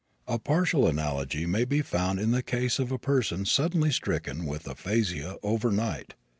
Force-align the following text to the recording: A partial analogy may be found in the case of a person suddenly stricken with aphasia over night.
A 0.27 0.39
partial 0.39 0.87
analogy 0.87 1.45
may 1.45 1.63
be 1.63 1.83
found 1.83 2.19
in 2.19 2.31
the 2.31 2.41
case 2.41 2.79
of 2.79 2.91
a 2.91 2.97
person 2.97 3.45
suddenly 3.45 3.91
stricken 3.91 4.47
with 4.47 4.65
aphasia 4.67 5.37
over 5.43 5.69
night. 5.71 6.15